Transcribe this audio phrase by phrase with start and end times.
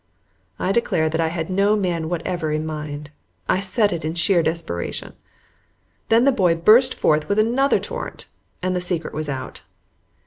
[0.57, 3.11] I declare that I had no man whatever in mind.
[3.47, 5.13] I said it in sheer desperation.
[6.09, 8.25] Then the boy burst forth with another torrent,
[8.63, 9.61] and the secret was out.